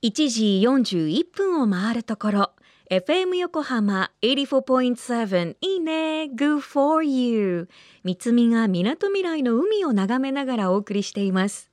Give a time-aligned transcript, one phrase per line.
[0.00, 2.50] 1時41分を回るところ。
[2.88, 6.30] FM 横浜84.7いいね。
[6.32, 7.68] Good for you
[8.04, 11.72] 三つみがみなとみらいの海を眺めながらお送りしています。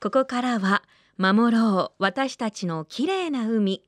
[0.00, 0.84] ここからは
[1.18, 2.02] 守ろう。
[2.02, 3.82] 私たちの綺麗な海。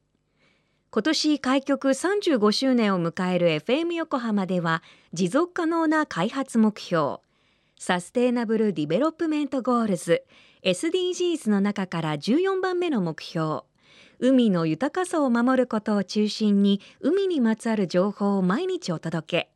[0.91, 4.83] 今年開局35周年を迎える FM 横浜では
[5.13, 7.19] 持続可能な開発目標。
[7.79, 10.25] Sustainable Development Goals。
[10.65, 13.68] SDGs の中から14番目の目標。
[14.21, 19.51] 海の豊かさを守ることを中心に海にまつわる情報を毎日お届け。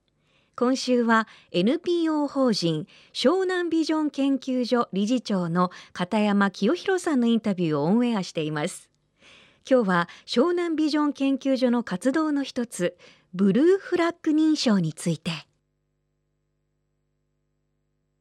[0.54, 8.88] 今週は NPO 法人湘南ビジョン研究所理事長の片山清弘さんのインタビューをオンエアしています。
[9.68, 12.96] 今日は湘南ビジョン研究所の活動の一つ
[13.34, 15.32] ブルーフラッグ認証について。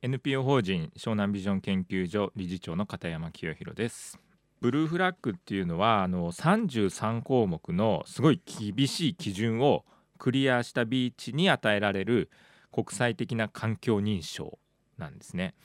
[0.01, 4.30] NPO 法人湘南ビジョン研究所理事長の片山清弘です。
[4.61, 9.85] ブルーフラッグっていうのはあの33項目のすごい厳しい基準を
[10.19, 12.29] クリアしたビーチに与えられる
[12.71, 14.59] 国際的な環境認証
[14.99, 15.55] なんですね。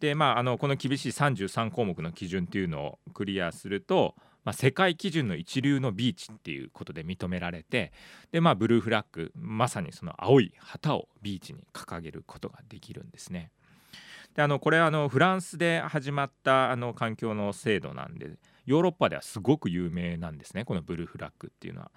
[0.00, 7.92] でまああのこの厳しい33項目の基準っていうのをクリアすると、まあ、世界基準の一流のビーチっていうことで認められて
[8.32, 13.50] でまあブルーフラッグまさにその青い旗をビーチに掲げることができるんですね。
[14.34, 18.30] であのこれはあのフランスで始まったあの環境の制度なんで
[18.66, 21.90] ヨーロッパではすごく有名なんですねこのブルーフラッグっていうのは。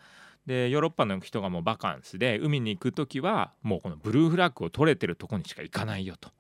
[0.46, 6.32] でヨーロッパの人がもうバカンスで海に行く時はもうこのブルーフラッグを取れてるとこにしか行かないよと。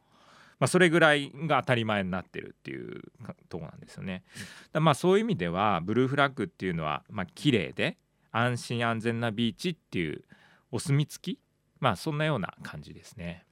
[0.60, 3.02] まあ、それぐらいが当たり前になってるっていう
[3.50, 4.24] とこなんですよね。
[4.72, 7.98] だまあそういう意味ではブルーフラッグっていうのはまあ綺麗で
[8.32, 10.24] 安心安全なビーチっていう
[10.72, 11.40] お墨付き
[11.80, 13.46] まあそんなような感じですね。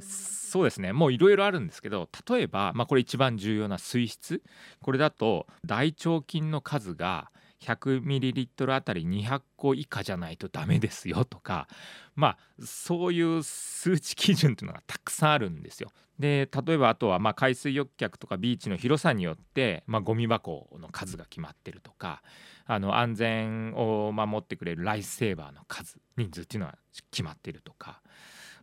[0.00, 4.42] そうですねもういろいろあるんですけど例えば、まあ、これ一番重要な水質
[4.82, 7.30] これだと大腸菌の数が
[7.62, 11.68] 100ml あたり200個以下じゃないとダメですよとか
[12.14, 15.90] まあそういう数値基準というのがたくさんあるんですよ。
[16.18, 22.22] で例えばあとはまあ海水浴客とかビーチの広さによって、まあ、ゴミ箱の数が決まってるとか
[22.64, 26.78] あの安全を守ってくれるライフセーバーの数人数っていうのは
[27.10, 28.00] 決まってるとか。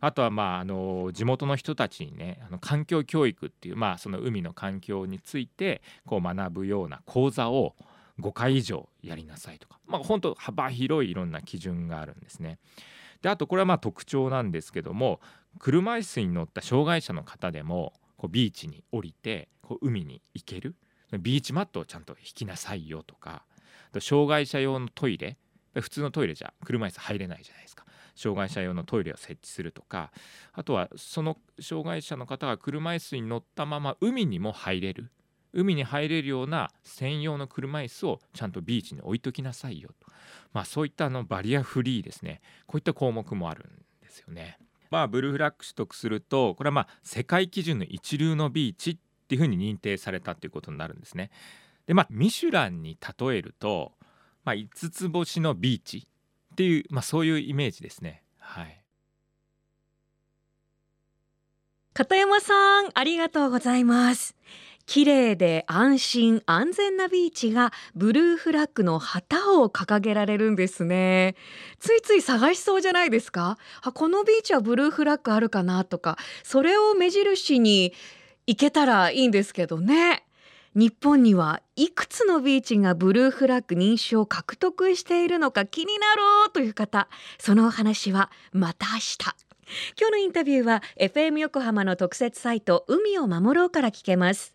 [0.00, 7.74] あとはまああの地元の人たちにねあの環境教育っていうまあその海の環境についてこう学ぶような講座を
[8.20, 12.58] 5回以上やりなさいとかまあ本当幅広いいろんな基準があるんですね。
[13.22, 15.20] であとこれはまあ特徴なんですけども
[15.58, 20.76] 車椅子に乗った障害者の方でもこうビーチに降りてこう海に行ける
[21.18, 23.44] ビーチマットをちゃんと引きなさいよとか
[24.00, 25.38] 障害者用のトイレ
[25.74, 27.83] 普通のトイレじゃ車椅子入れないじゃないですか
[28.14, 30.12] 障害者用のトイレを設置するとか
[30.52, 35.10] あとはその障害者の方が車椅子に乗ったまま海にも入れる
[35.52, 40.08] 海に入れるような専用の車椅子をちゃんとビーチに置いときなさいよと、
[40.52, 44.58] まあ、そういったあのバリアフリーですねこういった項目もあるんですよね。
[44.90, 48.96] まあ、ブルーフラッグ取得するとこれはまあ世界基準の一流のビーチっ
[49.26, 51.30] ていうふうに認定されたっていうことになるんですね。
[51.86, 53.92] でまあミシュランに例えると、
[54.44, 56.06] まあ、5つ星のビーチ
[56.54, 58.22] っていう、まあ、そういうイメージですね。
[58.38, 58.80] はい。
[61.92, 64.36] 片山さん、ありがとうございます。
[64.86, 71.36] 綺麗で安心安全なビーチがブルーフラッグの旗を掲げられるんですね
[71.78, 73.56] ついつい探しそうじゃないですか？
[73.80, 77.94] あこのビーチはブルーフラッグあるかなとかそれを目印に
[78.46, 80.23] 行けたらいいんですけどね
[80.74, 87.08] 日本にはいくつのビーチがブルーフラッグ認証を獲得しているのか気になろうという方
[87.38, 89.18] そのお話はまた明日。
[89.98, 94.52] 今日のインタビューは FM 横浜の特設サイト海を守ろうから聞けます。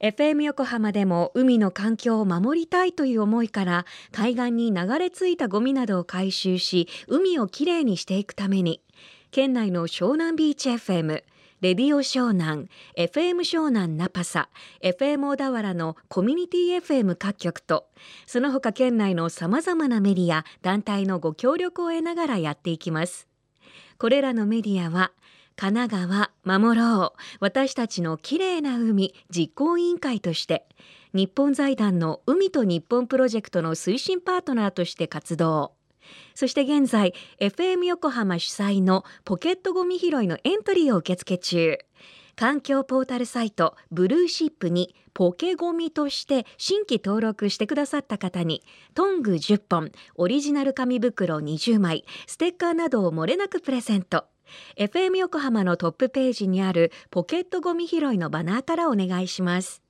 [0.00, 8.82] FM 横浜でも海の環境を守りたいという思いから海岸に流れ着いたゴミなどを回収し海をきれいにしていくために
[9.30, 11.22] 県内の湘南ビーチ FM
[11.62, 12.68] レディオ湘南、
[12.98, 14.50] FM 湘南ナパサ、
[14.82, 17.86] FM 小田原のコミュニティ FM 各局と、
[18.26, 23.26] その他県内の様々なメディア、団体のご協力を得ながらやっていきます。
[23.96, 25.12] これらのメディアは、
[25.56, 30.66] 神奈川守ろう私たちのきれいな海実行委員会として
[31.14, 35.72] 日本財団の海と日本プロジェクトの推進パートナーとして活動
[36.34, 41.78] そして現在 FM 横浜主催のポケットゴミ拾いのエントリーを受付中。
[42.36, 48.62] 環境ポータルサイトブルーシップにポケゴミとして新規登録してくださった方に
[48.94, 54.26] トング10本オリジナル紙袋20枚ステッカーなどを漏れなくプレゼント。
[54.76, 59.82] FM 横浜のトップページにあるポケットゴミ拾いのバナーからお願いします。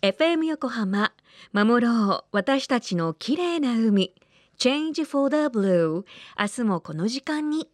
[0.00, 1.12] FM 横浜
[1.52, 4.14] 守ろう私たちの綺麗な海。
[4.62, 6.04] Change for the Blue
[6.38, 7.68] 明日もこの時間に